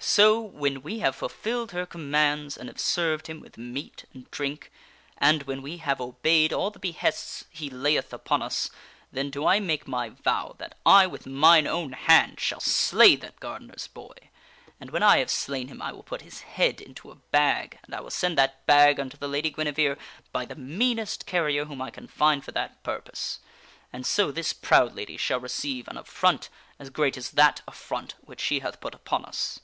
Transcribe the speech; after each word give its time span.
So, 0.00 0.40
when 0.40 0.82
we 0.82 1.00
have 1.00 1.16
fulfilled 1.16 1.72
her 1.72 1.84
commands 1.84 2.56
and 2.56 2.68
have 2.68 2.78
served 2.78 3.26
him 3.26 3.40
with 3.40 3.58
meat 3.58 4.04
and 4.14 4.30
drink, 4.30 4.70
and 5.18 5.42
when 5.42 5.60
we 5.60 5.78
have 5.78 6.00
obeyed 6.00 6.52
all 6.52 6.70
the 6.70 6.78
behests 6.78 7.46
he 7.50 7.68
layeth 7.68 8.12
upon 8.12 8.40
us; 8.40 8.70
then 9.10 9.28
do 9.28 9.44
I 9.44 9.58
make 9.58 9.88
my 9.88 10.10
vow 10.10 10.54
that 10.58 10.76
I, 10.86 11.08
with 11.08 11.26
mine 11.26 11.66
own 11.66 11.94
hand, 11.94 12.38
shall 12.38 12.60
slay 12.60 13.16
that 13.16 13.40
gar 13.40 13.58
dener's 13.58 13.88
boy. 13.88 14.14
And 14.80 14.90
when 14.92 15.02
I 15.02 15.18
have 15.18 15.30
slain 15.32 15.66
him, 15.66 15.82
I 15.82 15.90
will 15.90 16.04
put 16.04 16.22
his 16.22 16.42
head 16.42 16.80
into 16.80 17.10
a 17.10 17.16
bag, 17.16 17.80
and 17.82 17.92
I 17.92 18.00
will 18.00 18.10
send 18.12 18.38
that 18.38 18.64
bag 18.66 19.00
unto 19.00 19.16
the 19.16 19.28
Lady 19.28 19.50
Guinevere 19.50 19.96
by 20.30 20.44
the 20.44 20.54
meanest 20.54 21.26
carrier 21.26 21.64
whom 21.64 21.82
I 21.82 21.90
can 21.90 22.06
find 22.06 22.44
for 22.44 22.52
that 22.52 22.84
purpose. 22.84 23.40
And 23.92 24.06
so 24.06 24.30
this 24.30 24.52
proud 24.52 24.94
lady 24.94 25.16
shall 25.16 25.40
receive 25.40 25.88
an 25.88 25.98
affront 25.98 26.50
as 26.78 26.88
great 26.88 27.16
as 27.16 27.30
that 27.32 27.62
affront 27.66 28.14
which 28.20 28.40
she 28.40 28.60
hath 28.60 28.80
put 28.80 28.94
upon 28.94 29.24
us." 29.24 29.58